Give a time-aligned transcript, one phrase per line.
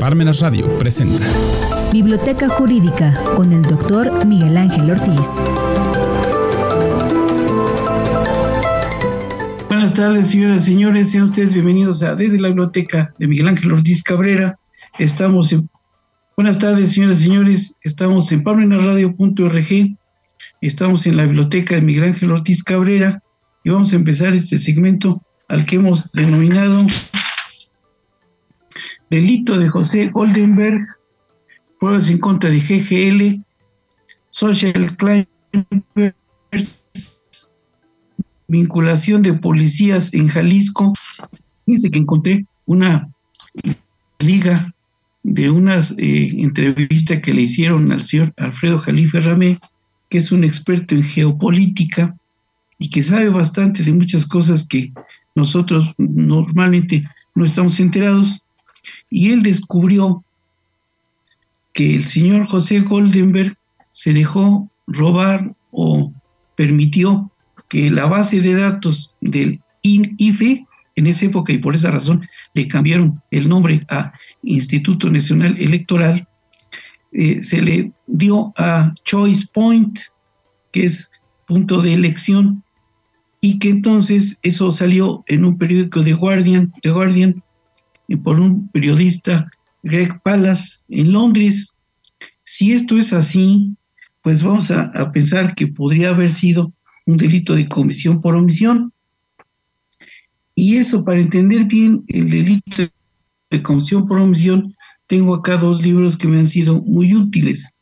[0.00, 1.26] Parmenas Radio presenta
[1.92, 5.28] Biblioteca Jurídica con el doctor Miguel Ángel Ortiz.
[9.68, 11.10] Buenas tardes, señoras y señores.
[11.10, 14.58] Sean ustedes bienvenidos a Desde la Biblioteca de Miguel Ángel Ortiz Cabrera.
[14.98, 15.68] Estamos en.
[16.34, 17.76] Buenas tardes, señoras y señores.
[17.82, 19.96] Estamos en parmenasradio.org.
[20.62, 23.22] Estamos en la Biblioteca de Miguel Ángel Ortiz Cabrera
[23.64, 26.86] y vamos a empezar este segmento al que hemos denominado
[29.10, 30.86] delito de José Goldenberg,
[31.78, 33.44] pruebas en contra de GGL,
[34.30, 36.84] social climbers,
[38.46, 40.92] vinculación de policías en Jalisco.
[41.66, 43.08] Fíjense que encontré una
[44.20, 44.72] liga
[45.22, 49.58] de unas eh, entrevistas que le hicieron al señor Alfredo Jalife Ramé,
[50.08, 52.16] que es un experto en geopolítica
[52.78, 54.92] y que sabe bastante de muchas cosas que
[55.34, 57.02] nosotros normalmente
[57.34, 58.42] no estamos enterados
[59.10, 60.24] y él descubrió
[61.72, 63.56] que el señor José Goldenberg
[63.92, 66.12] se dejó robar o
[66.56, 67.30] permitió
[67.68, 72.68] que la base de datos del INIFE, en esa época y por esa razón le
[72.68, 76.26] cambiaron el nombre a Instituto Nacional Electoral,
[77.12, 79.98] eh, se le dio a Choice Point,
[80.72, 81.10] que es
[81.46, 82.62] punto de elección,
[83.40, 87.42] y que entonces eso salió en un periódico de Guardian, de Guardian
[88.16, 89.50] por un periodista,
[89.82, 91.76] Greg Pallas, en Londres.
[92.44, 93.74] Si esto es así,
[94.22, 96.72] pues vamos a, a pensar que podría haber sido
[97.06, 98.92] un delito de comisión por omisión.
[100.54, 102.90] Y eso, para entender bien el delito
[103.50, 104.74] de comisión por omisión,
[105.06, 107.76] tengo acá dos libros que me han sido muy útiles.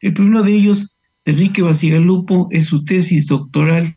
[0.00, 3.96] El primero de ellos, Enrique Basigalupo, es su tesis doctoral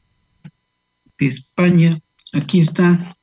[1.20, 2.00] de España.
[2.34, 3.16] Aquí está,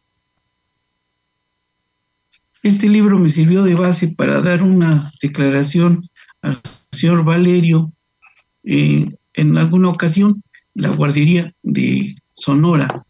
[2.63, 6.09] este libro me sirvió de base para dar una declaración
[6.43, 6.59] al
[6.93, 7.93] señor Valerio
[8.65, 10.43] eh, en alguna ocasión,
[10.75, 13.05] la guardería de Sonora.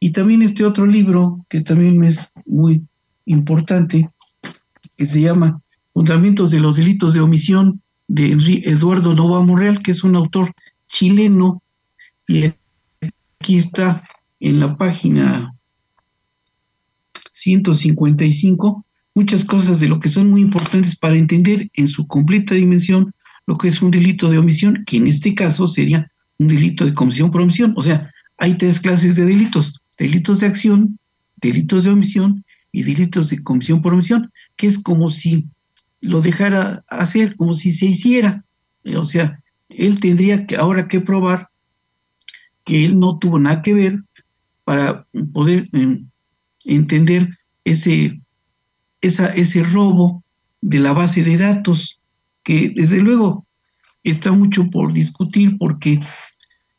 [0.00, 2.82] Y también este otro libro, que también es muy
[3.26, 4.10] importante,
[4.96, 5.60] que se llama
[5.94, 8.32] Fundamentos de los Delitos de Omisión, de
[8.64, 10.52] Eduardo Nova Morreal, que es un autor
[10.88, 11.62] chileno,
[12.26, 12.52] y
[13.40, 14.02] aquí está
[14.40, 15.54] en la página
[17.42, 23.12] 155, muchas cosas de lo que son muy importantes para entender en su completa dimensión
[23.46, 26.94] lo que es un delito de omisión, que en este caso sería un delito de
[26.94, 27.74] comisión por omisión.
[27.76, 30.98] O sea, hay tres clases de delitos, delitos de acción,
[31.40, 35.48] delitos de omisión y delitos de comisión por omisión, que es como si
[36.00, 38.44] lo dejara hacer, como si se hiciera.
[38.96, 41.48] O sea, él tendría que ahora que probar
[42.64, 44.02] que él no tuvo nada que ver
[44.64, 46.06] para poder em,
[46.64, 47.28] entender
[47.64, 48.20] ese,
[49.00, 50.22] ese robo
[50.60, 51.98] de la base de datos,
[52.42, 53.46] que desde luego
[54.04, 56.00] está mucho por discutir porque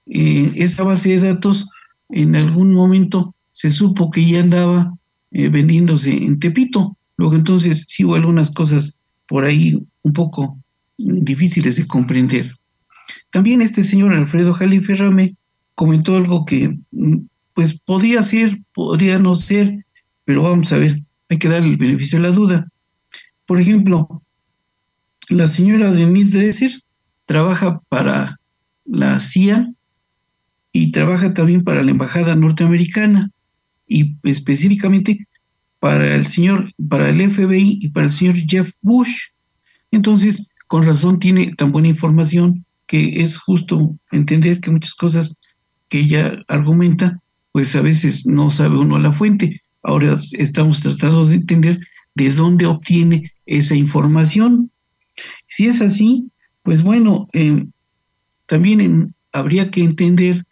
[0.08, 1.70] eh, esa base de datos
[2.10, 4.94] en algún momento se supo que ya andaba
[5.32, 6.98] eh, vendiéndose en Tepito.
[7.18, 10.60] Luego entonces sí hubo algunas cosas por ahí un poco
[10.98, 12.56] difíciles de comprender.
[13.32, 15.36] También este señor Alfredo Jalife Rame
[15.76, 17.18] comentó algo que mm,
[17.54, 19.86] pues podría ser, podría no ser,
[20.26, 22.68] pero vamos a ver, hay que darle el beneficio de la duda.
[23.46, 24.24] Por ejemplo,
[25.30, 26.72] la señora Denise Dresser
[27.26, 28.40] trabaja para
[28.86, 29.72] la CIA
[30.72, 33.30] y trabaja también para la Embajada Norteamericana
[33.88, 35.28] y específicamente
[35.80, 39.28] para el señor, para el FBI y para el señor Jeff Bush.
[39.92, 45.36] Entonces, con razón tiene tan buena información que es justo entender que muchas cosas
[45.90, 47.22] que ella argumenta
[47.54, 49.62] pues a veces no sabe uno la fuente.
[49.84, 51.80] Ahora estamos tratando de entender
[52.16, 54.72] de dónde obtiene esa información.
[55.48, 56.32] Si es así,
[56.64, 57.66] pues bueno, eh,
[58.48, 60.46] también habría que entender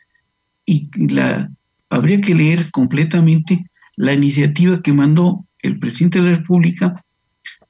[0.66, 1.52] y la
[1.90, 3.66] habría que leer completamente
[3.98, 6.94] la iniciativa que mandó el presidente de la República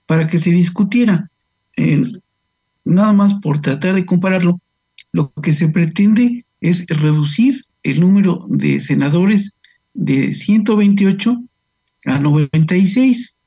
[0.05, 1.29] para que se discutiera.
[2.83, 4.59] nada más por tratar de compararlo,
[5.13, 9.53] lo que se pretende es reducir el número de senadores
[9.93, 11.43] de 128
[12.05, 13.37] a 96.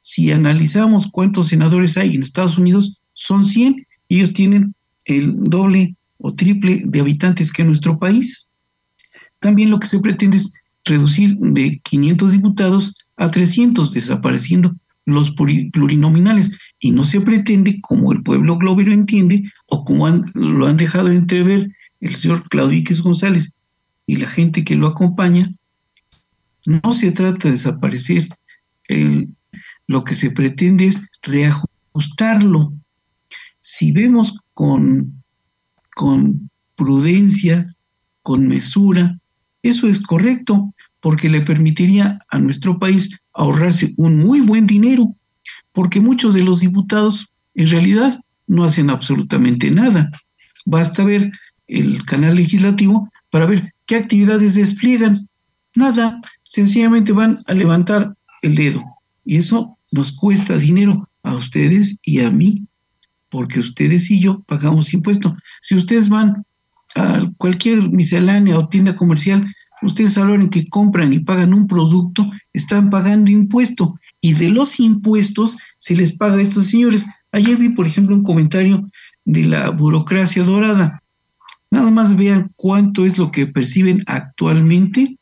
[0.00, 3.86] Si analizamos cuántos senadores hay en Estados Unidos, son 100.
[4.08, 8.48] Ellos tienen el doble o triple de habitantes que nuestro país.
[9.38, 10.52] También lo que se pretende es
[10.84, 14.74] reducir de 500 diputados a 300, desapareciendo
[15.14, 20.76] los plurinominales y no se pretende, como el pueblo globero entiende, o como lo han
[20.76, 21.70] dejado entrever
[22.00, 23.54] el señor Claudiques González
[24.06, 25.52] y la gente que lo acompaña,
[26.66, 28.28] no se trata de desaparecer
[29.86, 32.72] lo que se pretende es reajustarlo.
[33.62, 35.22] Si vemos con,
[35.94, 37.74] con prudencia,
[38.22, 39.18] con mesura,
[39.62, 45.14] eso es correcto, porque le permitiría a nuestro país ahorrarse un muy buen dinero,
[45.72, 50.10] porque muchos de los diputados en realidad no hacen absolutamente nada.
[50.66, 51.30] Basta ver
[51.68, 55.28] el canal legislativo para ver qué actividades despliegan.
[55.74, 58.82] Nada, sencillamente van a levantar el dedo.
[59.24, 62.66] Y eso nos cuesta dinero a ustedes y a mí,
[63.28, 65.36] porque ustedes y yo pagamos impuesto.
[65.62, 66.44] Si ustedes van
[66.96, 69.46] a cualquier miscelánea o tienda comercial,
[69.82, 73.98] ustedes a que compran y pagan un producto, están pagando impuesto.
[74.20, 77.06] Y de los impuestos se les paga a estos señores.
[77.32, 78.86] Ayer vi, por ejemplo, un comentario
[79.24, 81.02] de la burocracia dorada.
[81.70, 85.16] Nada más vean cuánto es lo que perciben actualmente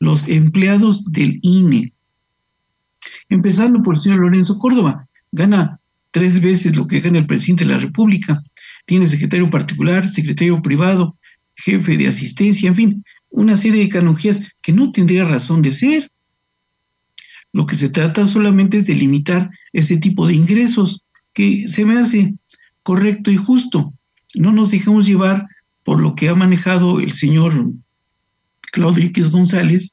[0.00, 1.92] los empleados del INE.
[3.28, 5.80] Empezando por el señor Lorenzo Córdoba, gana
[6.10, 8.42] tres veces lo que gana el presidente de la República.
[8.86, 11.16] Tiene secretario particular, secretario privado,
[11.56, 13.04] jefe de asistencia, en fin,
[13.34, 16.10] una serie de canonjías que no tendría razón de ser.
[17.52, 21.98] Lo que se trata solamente es de limitar ese tipo de ingresos, que se me
[21.98, 22.34] hace
[22.82, 23.92] correcto y justo.
[24.34, 25.46] No nos dejemos llevar
[25.82, 27.72] por lo que ha manejado el señor
[28.72, 29.92] Claudio X González,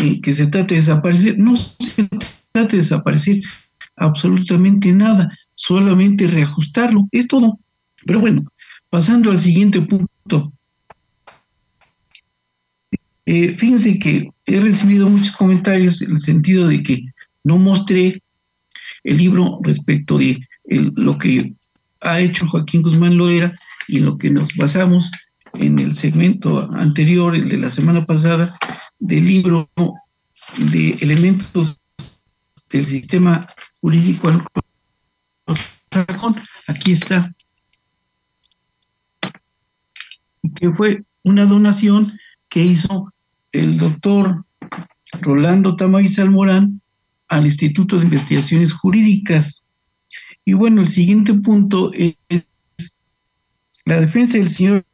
[0.00, 1.38] eh, que se trata de desaparecer.
[1.38, 2.08] No se
[2.52, 3.40] trata de desaparecer
[3.96, 7.58] absolutamente nada, solamente reajustarlo, es todo.
[8.04, 8.44] Pero bueno,
[8.90, 10.52] pasando al siguiente punto.
[13.26, 17.04] Eh, fíjense que he recibido muchos comentarios en el sentido de que
[17.42, 18.22] no mostré
[19.04, 20.38] el libro respecto de
[20.68, 21.52] lo que
[22.00, 23.52] ha hecho Joaquín Guzmán Loera
[23.88, 25.10] y en lo que nos basamos
[25.54, 28.54] en el segmento anterior, el de la semana pasada,
[28.98, 29.68] del libro
[30.58, 31.78] de elementos
[32.70, 33.48] del sistema
[33.80, 34.30] jurídico
[36.66, 37.34] aquí está,
[40.56, 42.18] que fue una donación
[42.48, 43.12] que hizo
[43.58, 44.44] el doctor
[45.22, 46.80] Rolando Tamay Salmorán
[47.28, 49.64] al Instituto de Investigaciones Jurídicas.
[50.44, 52.16] Y bueno, el siguiente punto es
[53.84, 54.84] la defensa del señor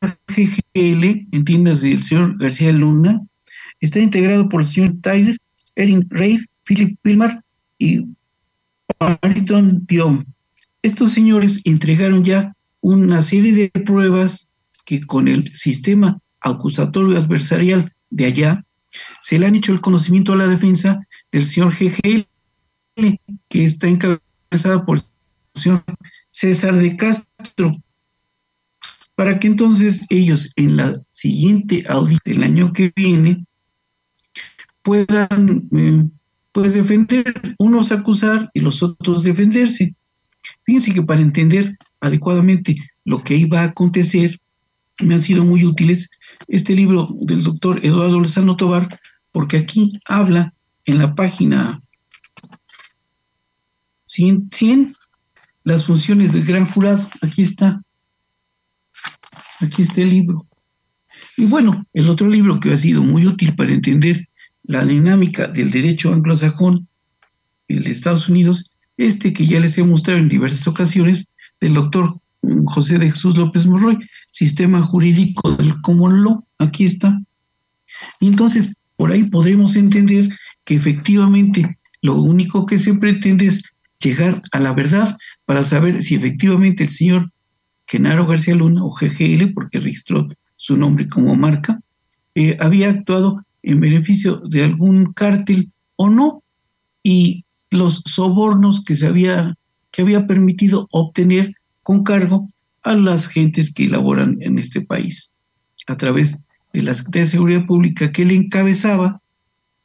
[0.00, 3.20] GGL, entiendas del señor García Luna,
[3.80, 5.36] está integrado por el señor Tyler,
[5.76, 7.42] Erin Reid, Philip Pilmar
[7.78, 8.06] y
[8.98, 10.24] Barrington Diom.
[10.82, 14.50] Estos señores entregaron ya una serie de pruebas
[14.84, 18.64] que con el sistema acusatorio adversarial de allá
[19.22, 22.26] se le han hecho el conocimiento a la defensa del señor GGL,
[23.48, 25.04] que está encabezada por el
[25.54, 25.84] señor
[26.30, 27.76] César de Castro,
[29.14, 33.44] para que entonces ellos en la siguiente audit del año que viene
[34.82, 36.08] puedan eh,
[36.52, 39.94] pues defender, unos acusar y los otros defenderse.
[40.64, 44.39] Fíjense que para entender adecuadamente lo que iba a acontecer,
[45.02, 46.10] me han sido muy útiles
[46.48, 49.00] este libro del doctor Eduardo Lozano Tobar,
[49.32, 50.54] porque aquí habla
[50.84, 51.80] en la página
[54.06, 54.94] 100, 100
[55.64, 57.06] las funciones del gran jurado.
[57.22, 57.82] Aquí está.
[59.60, 60.46] Aquí está el libro.
[61.36, 64.28] Y bueno, el otro libro que ha sido muy útil para entender
[64.62, 66.88] la dinámica del derecho anglosajón
[67.68, 71.28] en Estados Unidos, este que ya les he mostrado en diversas ocasiones,
[71.60, 72.20] del doctor
[72.66, 73.98] José de Jesús López Morroy,
[74.30, 77.20] Sistema Jurídico del Common Law, aquí está.
[78.20, 80.28] Y entonces, por ahí podremos entender
[80.64, 83.62] que efectivamente lo único que se pretende es
[84.02, 87.30] llegar a la verdad para saber si efectivamente el señor
[87.86, 91.80] Genaro García Luna, o GGL, porque registró su nombre como marca,
[92.34, 96.42] eh, había actuado en beneficio de algún cártel o no,
[97.02, 99.56] y los sobornos que se había,
[99.90, 102.48] que había permitido obtener con cargo
[102.82, 105.32] a las gentes que laboran en este país,
[105.86, 106.38] a través
[106.72, 109.20] de la Secretaría de Seguridad Pública que le encabezaba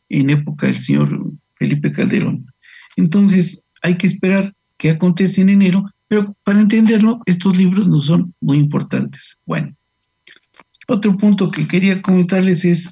[0.10, 2.46] en época del señor Felipe Calderón.
[2.96, 8.34] Entonces, hay que esperar qué acontece en enero, pero para entenderlo, estos libros no son
[8.40, 9.40] muy importantes.
[9.46, 9.76] Bueno,
[10.88, 12.92] otro punto que quería comentarles es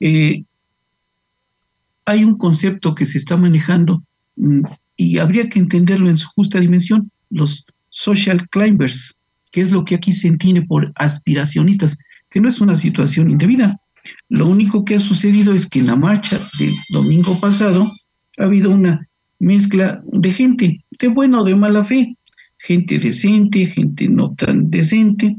[0.00, 0.44] Eh,
[2.04, 4.02] hay un concepto que se está manejando
[4.36, 4.60] mm,
[4.96, 9.18] y habría que entenderlo en su justa dimensión, los social climbers,
[9.50, 11.96] que es lo que aquí se entiende por aspiracionistas,
[12.30, 13.80] que no es una situación indebida.
[14.28, 17.90] Lo único que ha sucedido es que en la marcha del domingo pasado
[18.38, 19.08] ha habido una
[19.38, 22.16] mezcla de gente, de buena o de mala fe,
[22.58, 25.36] gente decente, gente no tan decente,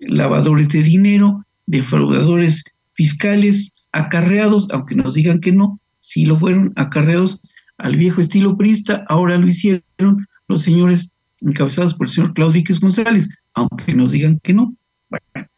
[0.00, 7.40] lavadores de dinero, defraudadores fiscales, acarreados, aunque nos digan que no, sí lo fueron acarreados
[7.82, 13.28] al viejo estilo priista, ahora lo hicieron los señores encabezados por el señor Claudio González,
[13.54, 14.74] aunque nos digan que no.
[15.10, 15.48] Bueno,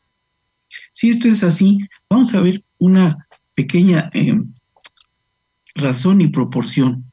[0.93, 1.79] si esto es así,
[2.09, 4.41] vamos a ver una pequeña eh,
[5.75, 7.05] razón y proporción.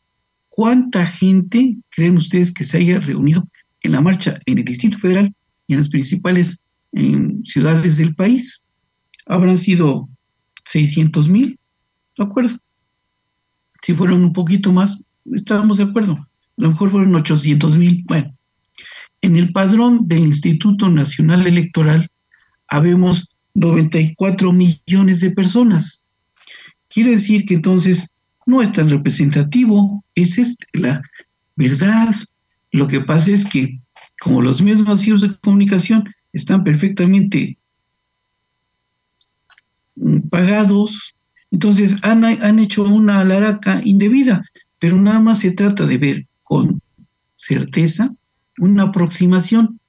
[0.50, 3.48] ¿Cuánta gente creen ustedes que se haya reunido
[3.82, 5.34] en la marcha en el Distrito Federal
[5.68, 6.62] y en las principales
[7.44, 8.62] ciudades del país?
[9.26, 10.10] Habrán sido
[10.70, 11.60] 600 mil,
[12.18, 12.58] ¿de acuerdo?
[13.82, 16.14] Si fueron un poquito más, estábamos de acuerdo.
[16.14, 18.04] A lo mejor fueron 800 mil.
[18.08, 18.36] Bueno,
[19.22, 22.10] en el padrón del Instituto Nacional Electoral
[22.68, 26.04] habemos 94 millones de personas.
[26.90, 28.12] Quiere decir que entonces
[28.46, 31.02] no es tan representativo, esa es la
[31.56, 32.16] verdad.
[32.72, 33.80] Lo que pasa es que
[34.20, 37.58] como los mismos masivos de comunicación están perfectamente
[39.96, 41.16] mm, pagados,
[41.52, 44.44] entonces han, han hecho una laraca indebida,
[44.80, 46.82] pero nada más se trata de ver con
[47.36, 48.14] certeza
[48.58, 49.80] una aproximación.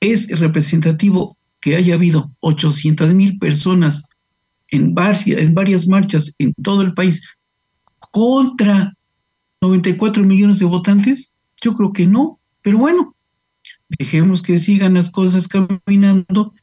[0.00, 4.02] Es representativo que haya habido 800 mil personas
[4.68, 7.22] en varias, en varias marchas en todo el país
[8.10, 8.94] contra
[9.60, 11.32] 94 millones de votantes?
[11.60, 13.14] Yo creo que no, pero bueno,
[13.98, 16.54] dejemos que sigan las cosas caminando.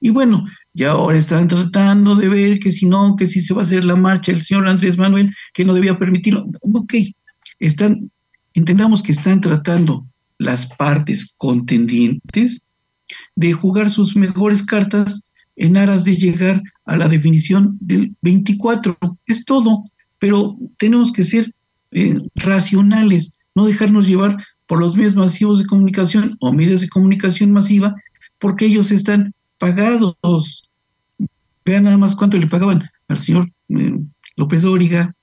[0.00, 3.62] Y bueno, ya ahora están tratando de ver que si no, que si se va
[3.62, 6.46] a hacer la marcha el señor Andrés Manuel, que no debía permitirlo.
[6.60, 6.94] Ok,
[7.60, 8.10] están,
[8.54, 10.04] entendamos que están tratando
[10.38, 12.60] las partes contendientes
[13.36, 18.96] de jugar sus mejores cartas en aras de llegar a la definición del 24.
[19.26, 19.84] Es todo,
[20.18, 21.54] pero tenemos que ser
[21.92, 27.52] eh, racionales, no dejarnos llevar por los medios masivos de comunicación o medios de comunicación
[27.52, 27.94] masiva,
[28.38, 29.33] porque ellos están
[29.64, 30.70] pagados.
[31.64, 33.98] Vean nada más cuánto le pagaban al señor eh,
[34.36, 35.14] López Óriga,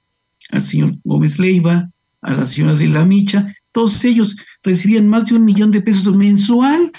[0.50, 1.90] al señor Gómez Leiva,
[2.22, 6.16] a la señora de la Micha, todos ellos recibían más de un millón de pesos
[6.16, 6.92] mensual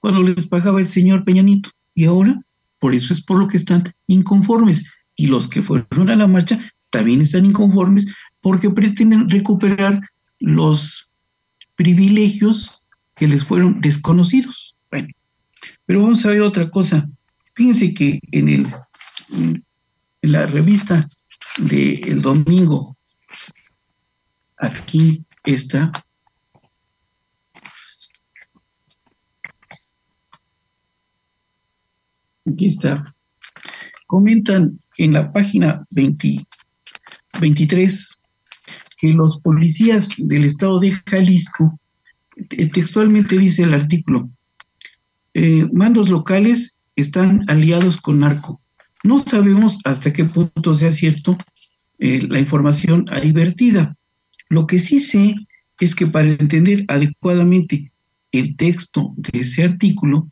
[0.00, 1.70] cuando les pagaba el señor Peñanito.
[1.94, 2.40] Y ahora,
[2.78, 4.84] por eso es por lo que están inconformes.
[5.14, 6.58] Y los que fueron a la marcha
[6.90, 8.06] también están inconformes
[8.40, 10.00] porque pretenden recuperar
[10.40, 11.10] los
[11.76, 12.82] privilegios
[13.14, 14.72] que les fueron desconocidos.
[15.86, 17.08] Pero vamos a ver otra cosa.
[17.54, 18.72] Fíjense que en, el,
[19.30, 19.64] en
[20.22, 21.08] la revista
[21.58, 22.96] del domingo,
[24.56, 25.92] aquí está,
[32.46, 33.02] aquí está,
[34.06, 38.18] comentan en la página 23
[38.98, 41.78] que los policías del estado de Jalisco,
[42.72, 44.30] textualmente dice el artículo,
[45.34, 48.60] eh, mandos locales están aliados con narco.
[49.02, 51.36] No sabemos hasta qué punto sea cierto
[51.98, 53.96] eh, la información ahí vertida.
[54.48, 55.34] Lo que sí sé
[55.80, 57.90] es que para entender adecuadamente
[58.32, 60.28] el texto de ese artículo,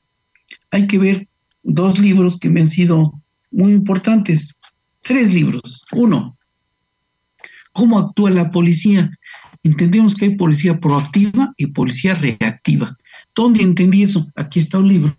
[0.70, 1.28] hay que ver
[1.62, 4.54] dos libros que me han sido muy importantes.
[5.02, 5.84] Tres libros.
[5.92, 6.36] Uno,
[7.72, 9.10] ¿cómo actúa la policía?
[9.62, 12.96] Entendemos que hay policía proactiva y policía reactiva.
[13.34, 14.26] ¿Dónde entendí eso?
[14.34, 15.16] Aquí está un libro.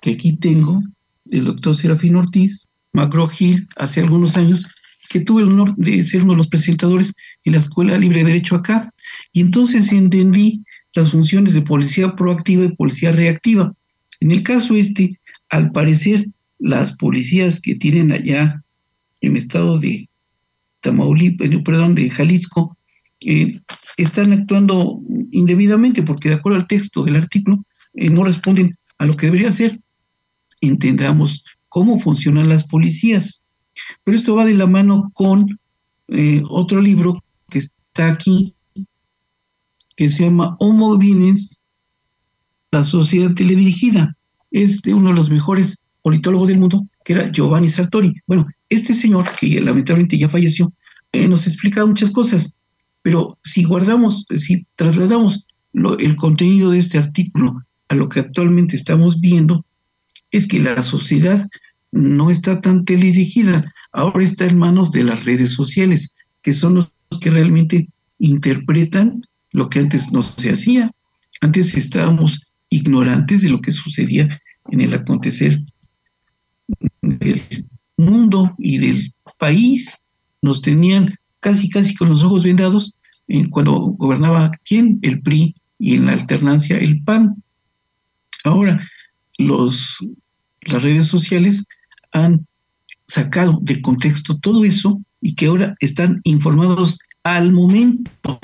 [0.00, 0.82] Que aquí tengo,
[1.24, 4.66] del doctor Serafín Ortiz, Macro Gil, hace algunos años,
[5.08, 7.12] que tuve el honor de ser uno de los presentadores
[7.44, 8.92] en la Escuela Libre de Derecho acá.
[9.32, 13.72] Y entonces entendí las funciones de policía proactiva y policía reactiva.
[14.20, 16.28] En el caso este, al parecer,
[16.58, 18.62] las policías que tienen allá
[19.20, 20.08] en el estado de
[20.80, 22.76] Tamaulipas, eh, perdón, de Jalisco,
[23.26, 23.60] eh,
[23.96, 25.00] están actuando
[25.30, 27.64] indebidamente porque de acuerdo al texto del artículo
[27.94, 29.80] eh, no responden a lo que debería ser.
[30.60, 33.42] Entendamos cómo funcionan las policías.
[34.04, 35.58] Pero esto va de la mano con
[36.50, 38.54] otro libro que está aquí,
[39.96, 41.58] que se llama Homo Vines,
[42.70, 44.16] la sociedad teledirigida.
[44.50, 48.14] Es de uno de los mejores politólogos del mundo, que era Giovanni Sartori.
[48.26, 50.72] Bueno, este señor, que lamentablemente ya falleció,
[51.12, 52.54] eh, nos explica muchas cosas,
[53.02, 55.46] pero si guardamos, si trasladamos
[55.98, 59.64] el contenido de este artículo a lo que actualmente estamos viendo,
[60.30, 61.48] es que la sociedad
[61.90, 66.92] no está tan teledirigida, ahora está en manos de las redes sociales, que son los
[67.20, 70.90] que realmente interpretan lo que antes no se hacía.
[71.40, 72.40] Antes estábamos
[72.70, 74.40] ignorantes de lo que sucedía
[74.70, 75.60] en el acontecer
[77.02, 77.42] del
[77.96, 79.98] mundo y del país.
[80.40, 82.94] Nos tenían casi, casi con los ojos vendados
[83.50, 87.42] cuando gobernaba quién, el PRI, y en la alternancia el PAN.
[88.44, 88.88] Ahora,
[89.38, 89.98] los,
[90.62, 91.64] las redes sociales
[92.12, 92.46] han
[93.08, 98.38] sacado de contexto todo eso y que ahora están informados al momento.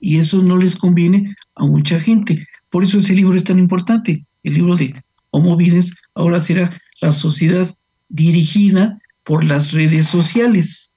[0.00, 2.46] Y eso no les conviene a mucha gente.
[2.70, 4.24] Por eso ese libro es tan importante.
[4.42, 7.72] El libro de Homo Bienes ahora será la sociedad
[8.08, 10.92] dirigida por las redes sociales.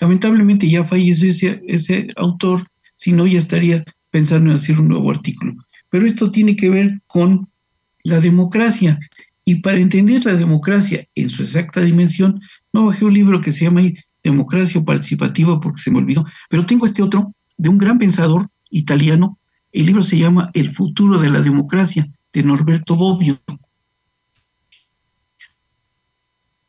[0.00, 1.30] Lamentablemente ya falleció
[1.66, 5.54] ese, autor, si no ya estaría pensando en hacer un nuevo artículo.
[5.90, 7.48] Pero esto tiene que ver con
[8.04, 8.98] la democracia.
[9.44, 12.40] Y para entender la democracia en su exacta dimensión,
[12.72, 13.82] no bajé un libro que se llama
[14.22, 19.38] Democracia Participativa porque se me olvidó, pero tengo este otro de un gran pensador italiano.
[19.72, 23.40] El libro se llama El futuro de la democracia, de Norberto Bobbio.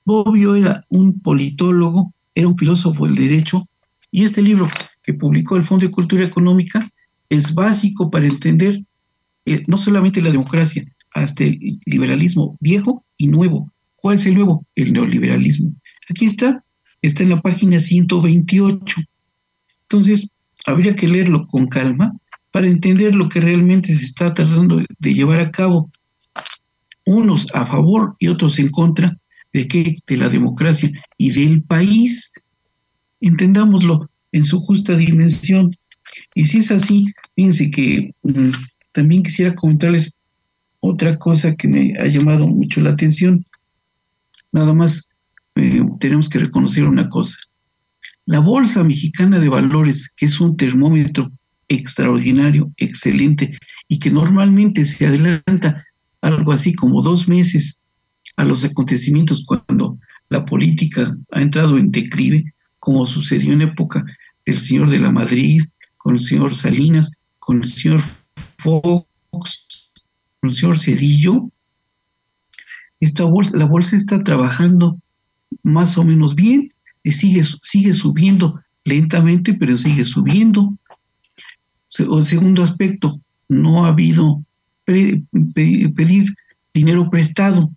[0.05, 3.67] Bobbio era un politólogo, era un filósofo del derecho,
[4.12, 4.67] y este libro
[5.01, 6.88] que publicó el Fondo de Cultura Económica
[7.29, 8.79] es básico para entender
[9.46, 13.72] eh, no solamente la democracia, hasta el liberalismo viejo y nuevo.
[13.96, 14.63] ¿Cuál es el nuevo?
[14.75, 15.74] El neoliberalismo.
[16.12, 16.63] Aquí está,
[17.01, 19.01] está en la página 128.
[19.89, 20.29] Entonces,
[20.67, 22.13] habría que leerlo con calma
[22.51, 25.89] para entender lo que realmente se está tratando de llevar a cabo.
[27.03, 29.17] Unos a favor y otros en contra
[29.58, 29.98] de qué?
[30.08, 32.32] De la democracia y del país.
[33.22, 35.72] Entendámoslo en su justa dimensión.
[36.36, 38.52] Y si es así, fíjense que mm,
[38.92, 40.16] también quisiera comentarles
[40.80, 43.46] otra cosa que me ha llamado mucho la atención.
[44.52, 45.08] Nada más
[45.56, 47.38] eh, tenemos que reconocer una cosa.
[48.26, 51.32] La Bolsa Mexicana de Valores, que es un termómetro
[51.68, 55.84] extraordinario, excelente, y que normalmente se adelanta
[56.22, 57.76] algo así como dos meses
[58.36, 59.98] a los acontecimientos cuando
[60.29, 64.05] la política ha entrado en declive, como sucedió en época
[64.46, 65.63] del señor de la Madrid,
[65.98, 68.01] con el señor Salinas, con el señor
[68.57, 69.93] Fox,
[70.39, 71.50] con el señor Cedillo,
[73.00, 75.00] esta bolsa, la bolsa está trabajando
[75.63, 80.77] más o menos bien, y sigue, sigue subiendo lentamente, pero sigue subiendo.
[81.87, 84.44] Segundo aspecto, no ha habido
[84.85, 86.35] pedir
[86.74, 87.72] dinero prestado.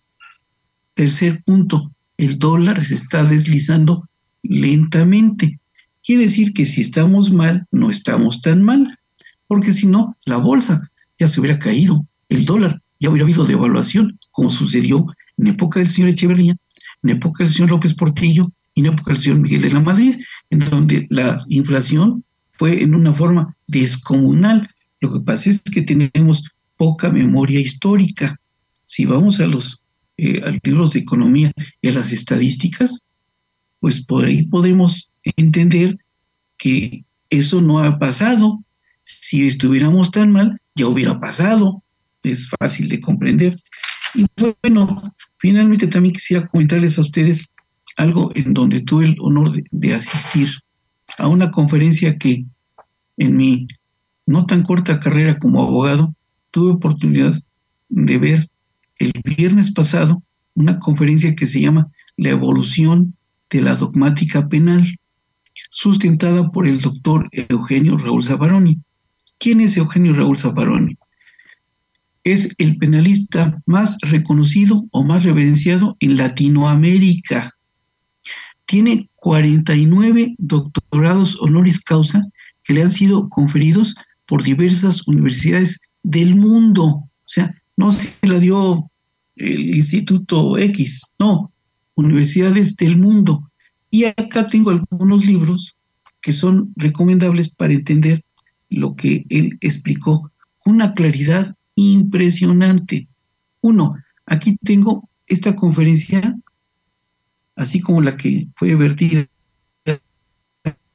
[1.01, 4.07] Tercer punto, el dólar se está deslizando
[4.43, 5.59] lentamente.
[6.05, 8.99] Quiere decir que si estamos mal, no estamos tan mal,
[9.47, 14.19] porque si no, la bolsa ya se hubiera caído, el dólar ya hubiera habido devaluación,
[14.31, 15.07] como sucedió
[15.39, 16.55] en época del señor Echeverría,
[17.03, 20.17] en época del señor López Portillo y en época del señor Miguel de la Madrid,
[20.51, 24.69] en donde la inflación fue en una forma descomunal.
[25.01, 26.45] Lo que pasa es que tenemos
[26.77, 28.39] poca memoria histórica.
[28.85, 29.81] Si vamos a los
[30.23, 33.05] eh, libros de economía y a las estadísticas,
[33.81, 35.99] pues por ahí podemos entender
[36.59, 38.63] que eso no ha pasado.
[39.03, 41.83] Si estuviéramos tan mal, ya hubiera pasado.
[42.23, 43.57] Es fácil de comprender.
[44.15, 45.03] Y bueno,
[45.39, 47.51] finalmente también quisiera comentarles a ustedes
[47.97, 50.49] algo en donde tuve el honor de, asistir
[51.19, 52.45] a una conferencia que
[53.17, 53.69] en mi
[54.27, 56.15] no tan corta carrera como abogado
[56.51, 57.41] tuve oportunidad
[57.89, 58.51] de ver
[59.01, 60.23] el viernes pasado
[60.55, 63.17] una conferencia que se llama La evolución
[63.51, 64.97] de la dogmática penal,
[65.71, 68.79] sustentada por el doctor Eugenio Raúl Zaparoni.
[69.39, 70.97] ¿Quién es Eugenio Raúl Zaparoni?
[72.25, 77.55] es el penalista más reconocido o más reverenciado en Latinoamérica.
[78.67, 82.27] Tiene 49 doctorados honoris causa
[82.63, 83.95] que le han sido conferidos
[84.27, 86.85] por diversas universidades del mundo.
[86.85, 88.90] O sea, no se la dio
[89.37, 91.53] el Instituto X, no,
[91.95, 93.51] universidades del mundo.
[93.91, 95.77] Y acá tengo algunos libros
[96.21, 98.23] que son recomendables para entender
[98.69, 103.09] lo que él explicó con una claridad impresionante.
[103.61, 106.39] Uno, aquí tengo esta conferencia,
[107.57, 109.27] así como la que fue vertida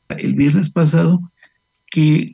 [0.09, 1.31] el viernes pasado,
[1.89, 2.33] que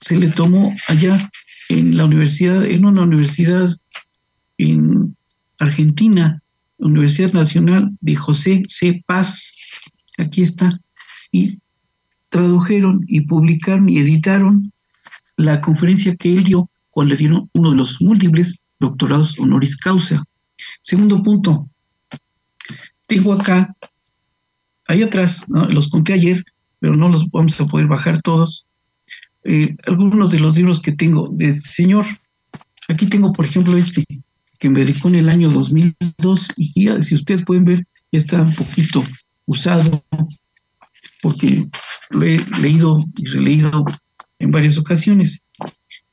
[0.00, 1.30] se le tomó allá
[1.68, 3.68] en la universidad, en una universidad
[4.58, 5.16] en
[5.60, 6.42] Argentina,
[6.78, 9.02] Universidad Nacional de José C.
[9.06, 9.54] Paz,
[10.18, 10.80] aquí está,
[11.30, 11.58] y
[12.30, 14.72] tradujeron y publicaron y editaron
[15.36, 20.24] la conferencia que él dio cuando le dieron uno de los múltiples doctorados honoris causa.
[20.80, 21.68] Segundo punto,
[23.06, 23.74] tengo acá,
[24.86, 26.44] ahí atrás, los conté ayer,
[26.78, 28.66] pero no los vamos a poder bajar todos,
[29.44, 32.06] eh, algunos de los libros que tengo de señor.
[32.88, 34.04] Aquí tengo, por ejemplo, este,
[34.60, 38.54] que me dedicó en el año 2002, y si ustedes pueden ver, ya está un
[38.54, 39.02] poquito
[39.46, 40.04] usado,
[41.22, 41.64] porque
[42.10, 43.86] lo he leído y releído
[44.38, 45.42] en varias ocasiones.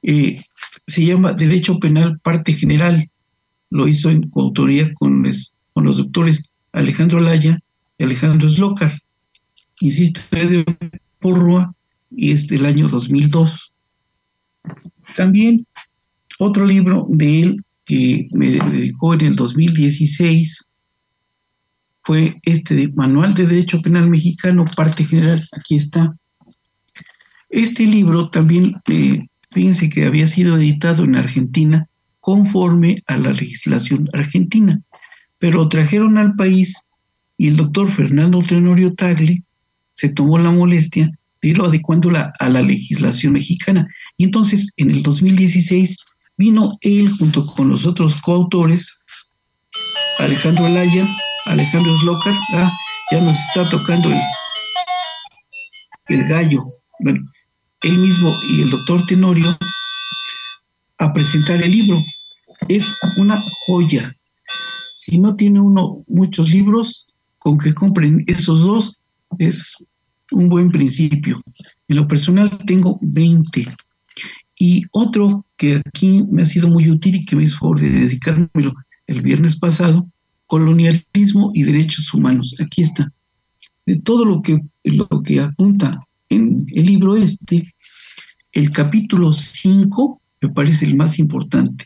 [0.02, 0.42] Eh,
[0.88, 3.10] se llama Derecho Penal Parte General.
[3.70, 5.30] Lo hizo en coautoría con,
[5.74, 7.60] con los doctores Alejandro Laya
[7.98, 8.98] y Alejandro Slocar.
[9.82, 10.66] Insisto, es de
[11.20, 11.76] Porrua
[12.10, 13.74] y es del año 2002.
[15.18, 15.68] También
[16.40, 20.66] otro libro de él que me dedicó en el 2016
[22.04, 26.16] fue este de Manual de Derecho Penal Mexicano, parte general, aquí está.
[27.50, 31.88] Este libro también, eh, fíjense que había sido editado en Argentina
[32.20, 34.80] conforme a la legislación argentina,
[35.40, 36.76] pero trajeron al país
[37.38, 39.44] y el doctor Fernando Tenorio Tagle
[39.94, 41.10] se tomó la molestia
[41.42, 43.88] de irlo adecuando a la legislación mexicana.
[44.18, 45.98] Y entonces, en el 2016,
[46.38, 48.98] vino él junto con los otros coautores,
[50.20, 51.08] Alejandro Alaya,
[51.46, 52.72] Alejandro Slocar, ah,
[53.12, 54.20] ya nos está tocando el,
[56.08, 56.64] el gallo,
[57.00, 57.22] bueno,
[57.82, 59.58] él mismo y el doctor Tenorio,
[61.00, 62.02] a presentar el libro.
[62.68, 64.16] Es una joya.
[64.94, 67.06] Si no tiene uno muchos libros,
[67.38, 69.00] con que compren esos dos
[69.38, 69.76] es
[70.32, 71.42] un buen principio.
[71.88, 73.68] En lo personal tengo 20.
[74.60, 77.90] Y otro que aquí me ha sido muy útil y que me hizo favor de
[77.90, 78.74] dedicármelo
[79.08, 80.08] el viernes pasado,
[80.46, 82.56] colonialismo y derechos humanos.
[82.60, 83.12] Aquí está.
[83.86, 87.74] De todo lo que, lo que apunta en el libro este,
[88.52, 91.86] el capítulo 5 me parece el más importante.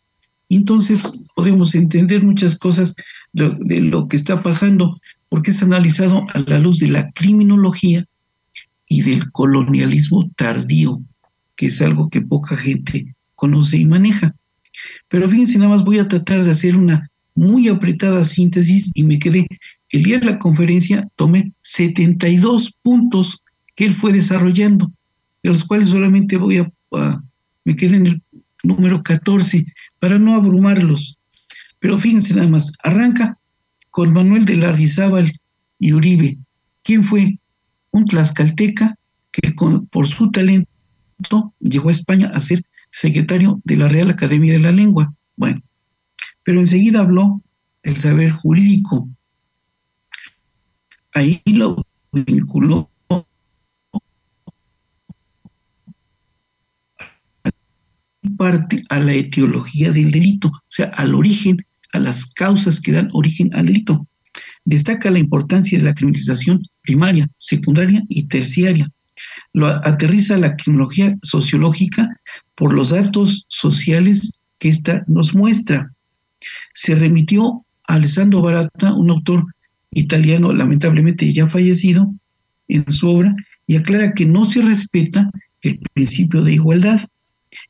[0.50, 2.94] Entonces podemos entender muchas cosas
[3.32, 8.06] de, de lo que está pasando, porque es analizado a la luz de la criminología
[8.90, 11.02] y del colonialismo tardío,
[11.56, 14.36] que es algo que poca gente conoce y maneja.
[15.08, 19.18] Pero fíjense, nada más voy a tratar de hacer una muy apretada síntesis y me
[19.18, 19.48] quedé,
[19.90, 23.42] el día de la conferencia tomé 72 puntos
[23.76, 24.92] que él fue desarrollando,
[25.42, 26.72] de los cuales solamente voy a,
[27.66, 28.22] me quedé en el
[28.62, 29.66] número 14
[29.98, 31.18] para no abrumarlos.
[31.80, 33.40] Pero fíjense nada más, arranca
[33.90, 35.34] con Manuel de Lardizábal
[35.80, 36.38] y Uribe.
[36.84, 37.40] ¿Quién fue?
[37.90, 38.96] Un tlaxcalteca
[39.32, 39.52] que
[39.90, 40.68] por su talento
[41.60, 45.14] llegó a España a ser secretario de la Real Academia de la Lengua.
[45.36, 45.62] Bueno,
[46.44, 47.42] pero enseguida habló
[47.84, 49.10] del saber jurídico.
[51.14, 52.90] Ahí lo vinculó
[58.38, 61.58] parte a la etiología del delito, o sea, al origen,
[61.94, 64.08] a las causas que dan origen al delito.
[64.64, 68.90] Destaca la importancia de la criminalización primaria, secundaria y terciaria.
[69.54, 72.08] Lo aterriza la criminología sociológica
[72.62, 75.92] por los datos sociales que ésta nos muestra.
[76.76, 79.48] Se remitió a Alessandro Barata, un autor
[79.90, 82.14] italiano lamentablemente ya fallecido,
[82.68, 85.32] en su obra, y aclara que no se respeta
[85.64, 87.02] el principio de igualdad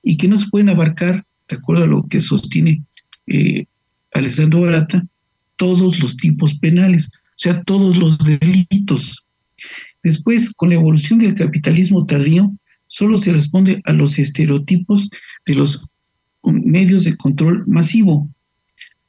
[0.03, 2.83] y que no se pueden abarcar, de acuerdo a lo que sostiene
[3.27, 3.63] eh,
[4.13, 5.05] Alessandro Barata,
[5.55, 9.25] todos los tipos penales, o sea, todos los delitos.
[10.03, 12.51] Después, con la evolución del capitalismo tardío,
[12.91, 15.09] solo se responde a los estereotipos
[15.45, 15.89] de los
[16.43, 18.29] medios de control masivo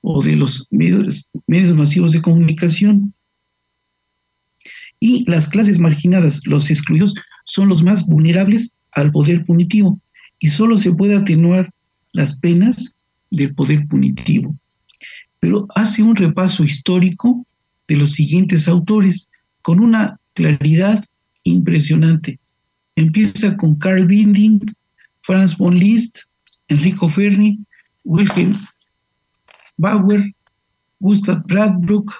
[0.03, 3.13] o de los medios, medios masivos de comunicación.
[5.01, 7.13] Y las clases marginadas, los excluidos,
[7.45, 10.01] son los más vulnerables al poder punitivo
[10.39, 11.69] y solo se puede atenuar
[12.13, 12.95] las penas
[13.33, 14.55] del poder punitivo.
[15.41, 17.45] Pero hace un repaso histórico
[17.89, 19.29] de los siguientes autores
[19.61, 21.05] con una claridad
[21.43, 22.39] impresionante.
[22.97, 24.61] Empieza con Carl Binding,
[25.23, 26.21] Franz von Liszt,
[26.69, 27.59] Enrico Fermi,
[28.05, 28.57] Wilhelm
[29.79, 30.25] Bauer,
[31.01, 32.13] Gustav Bradbrook,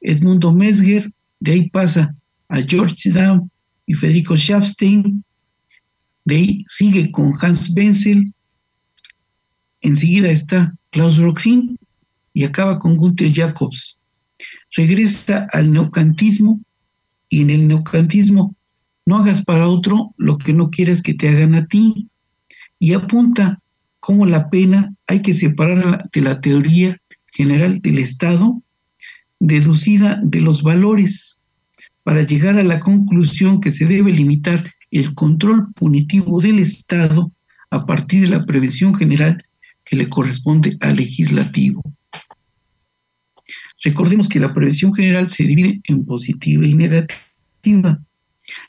[0.00, 2.14] Edmundo Mesger, de ahí pasa
[2.48, 3.50] a George Down
[3.86, 5.24] y Federico Schaffstein,
[6.24, 8.32] de ahí sigue con Hans Benzel,
[9.80, 11.78] enseguida está Klaus Roxin
[12.34, 13.98] y acaba con Gunther Jacobs.
[14.76, 16.60] Regresa al neocantismo
[17.28, 18.54] y en el neocantismo
[19.10, 22.08] no hagas para otro lo que no quieras que te hagan a ti.
[22.78, 23.60] Y apunta
[23.98, 26.96] cómo la pena hay que separar de la teoría
[27.32, 28.62] general del Estado
[29.40, 31.40] deducida de los valores
[32.04, 37.32] para llegar a la conclusión que se debe limitar el control punitivo del Estado
[37.70, 39.44] a partir de la prevención general
[39.82, 41.82] que le corresponde al legislativo.
[43.82, 48.00] Recordemos que la prevención general se divide en positiva y negativa.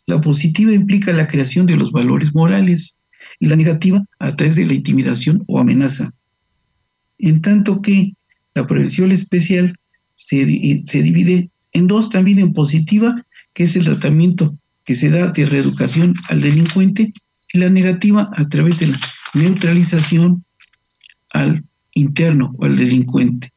[0.06, 2.96] La positiva implica la creación de los valores morales
[3.39, 6.12] y la negativa a través de la intimidación o amenaza.
[7.17, 8.13] En tanto que
[8.56, 9.78] la prevención especial
[10.15, 13.15] se, se divide en dos, también en positiva,
[13.54, 17.13] que es el tratamiento que se da de reeducación al delincuente,
[17.54, 19.00] y la negativa a través de la
[19.34, 20.44] neutralización
[21.32, 21.63] al
[21.94, 23.52] interno o al delincuente.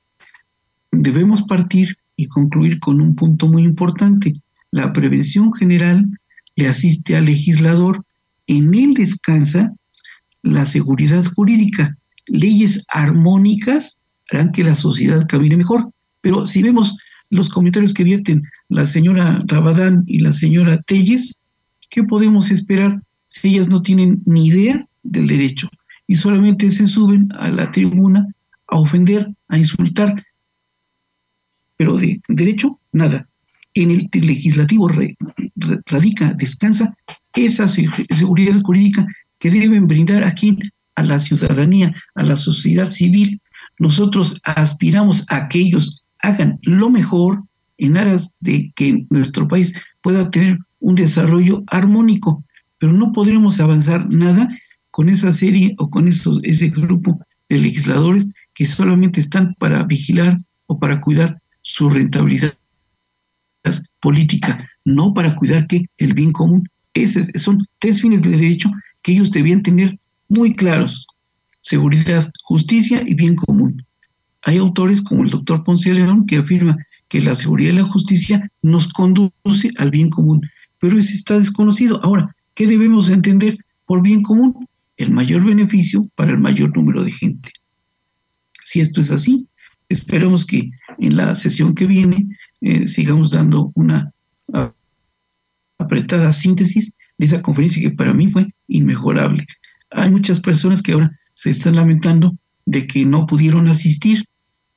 [0.90, 4.34] Debemos partir y concluir con un punto muy importante.
[4.74, 6.02] La prevención general
[6.56, 8.04] le asiste al legislador,
[8.48, 9.72] en él descansa
[10.42, 11.96] la seguridad jurídica.
[12.26, 13.98] Leyes armónicas
[14.32, 15.92] harán que la sociedad camine mejor.
[16.22, 16.96] Pero si vemos
[17.30, 21.36] los comentarios que vierten la señora Rabadán y la señora Telles,
[21.88, 25.68] ¿qué podemos esperar si ellas no tienen ni idea del derecho
[26.08, 28.26] y solamente se suben a la tribuna
[28.66, 30.24] a ofender, a insultar?
[31.76, 33.28] Pero de derecho, nada.
[33.74, 34.88] En el legislativo
[35.86, 36.96] radica, descansa
[37.34, 39.06] esa seguridad jurídica
[39.38, 40.56] que deben brindar aquí
[40.94, 43.40] a la ciudadanía, a la sociedad civil.
[43.80, 47.42] Nosotros aspiramos a que ellos hagan lo mejor
[47.78, 52.44] en aras de que nuestro país pueda tener un desarrollo armónico,
[52.78, 54.48] pero no podremos avanzar nada
[54.92, 60.40] con esa serie o con esos, ese grupo de legisladores que solamente están para vigilar
[60.66, 62.54] o para cuidar su rentabilidad
[64.04, 66.68] política, no para cuidar que el bien común.
[66.92, 71.06] Esos son tres fines de derecho que ellos debían tener muy claros.
[71.60, 73.82] Seguridad, justicia y bien común.
[74.42, 76.76] Hay autores como el doctor Ponce León que afirma
[77.08, 80.42] que la seguridad y la justicia nos conduce al bien común,
[80.80, 81.98] pero ese está desconocido.
[82.04, 84.68] Ahora, ¿qué debemos entender por bien común?
[84.98, 87.50] El mayor beneficio para el mayor número de gente.
[88.66, 89.46] Si esto es así,
[89.88, 92.28] esperamos que en la sesión que viene
[92.60, 94.12] eh, sigamos dando una
[95.78, 99.46] apretada síntesis de esa conferencia que para mí fue inmejorable.
[99.90, 102.36] Hay muchas personas que ahora se están lamentando
[102.66, 104.24] de que no pudieron asistir.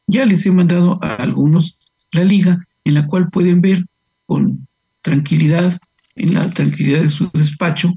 [0.08, 1.80] Ya les he mandado a algunos
[2.12, 3.86] la liga en la cual pueden ver
[4.26, 4.68] con
[5.02, 5.80] tranquilidad,
[6.16, 7.94] en la tranquilidad de su despacho,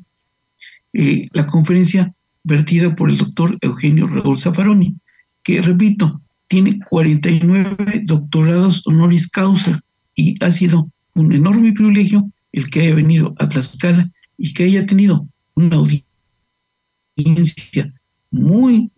[0.93, 2.13] eh, la conferencia
[2.43, 4.97] vertida por el doctor Eugenio Raúl Zaffaroni,
[5.43, 9.81] que repito, tiene 49 doctorados honoris causa
[10.17, 14.85] y ha sido un enorme privilegio el que haya venido a Tlaxcala y que haya
[14.85, 17.95] tenido una audiencia
[18.33, 18.91] muy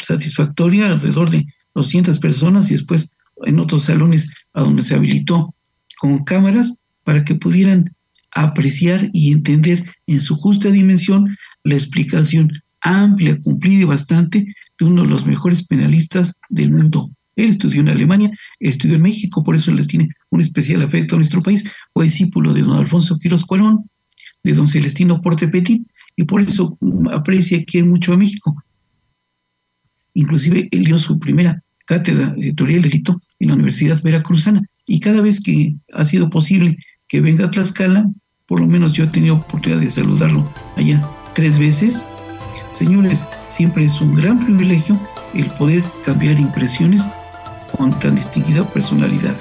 [0.00, 3.10] satisfactoria, alrededor de 200 personas y después
[3.44, 5.54] en otros salones a donde se habilitó
[6.00, 7.94] con cámaras para que pudieran
[8.30, 15.02] apreciar y entender en su justa dimensión la explicación amplia, cumplida y bastante de uno
[15.02, 17.10] de los mejores penalistas del mundo.
[17.36, 21.18] Él estudió en Alemania, estudió en México, por eso le tiene un especial afecto a
[21.18, 21.64] nuestro país.
[21.92, 23.90] Fue discípulo de don Alfonso Quiroz Cuarón,
[24.42, 26.78] de don Celestino Porte Petit, y por eso
[27.10, 28.54] aprecia y mucho a México.
[30.14, 35.00] Inclusive él dio su primera cátedra de teoría del delito en la Universidad Veracruzana, y
[35.00, 38.08] cada vez que ha sido posible que venga a Tlaxcala,
[38.46, 41.02] por lo menos yo he tenido oportunidad de saludarlo allá
[41.34, 42.04] tres veces,
[42.74, 44.98] Señores, siempre es un gran privilegio
[45.32, 47.02] el poder cambiar impresiones
[47.76, 49.36] con tan distinguida personalidad.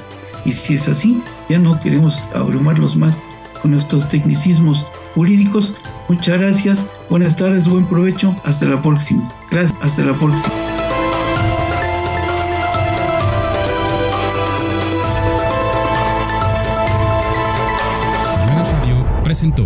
[0.45, 3.17] Y si es así, ya no queremos abrumarlos más
[3.61, 5.73] con nuestros tecnicismos jurídicos.
[6.09, 9.27] Muchas gracias, buenas tardes, buen provecho, hasta la próxima.
[9.49, 10.53] Gracias, hasta la próxima.
[19.33, 19.65] presentó